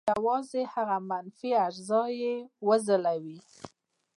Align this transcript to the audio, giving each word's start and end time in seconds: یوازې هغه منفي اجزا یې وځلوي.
یوازې 0.13 0.61
هغه 0.73 0.97
منفي 1.09 1.51
اجزا 1.65 2.03
یې 2.21 2.35
وځلوي. 2.67 3.37